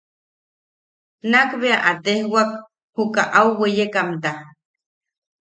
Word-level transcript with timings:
Nak 1.31 1.49
bea 1.59 1.77
a 1.89 1.91
tejwak 2.03 2.49
jukaʼa 2.95 3.23
au 3.39 3.47
weyemta: 3.59 4.31